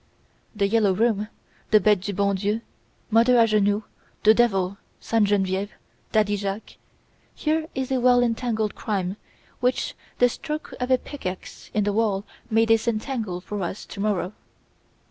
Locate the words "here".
7.35-7.67